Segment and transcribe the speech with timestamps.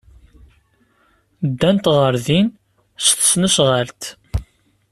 [1.51, 2.47] Ddant ɣer din
[3.05, 4.03] s tesnasɣalt.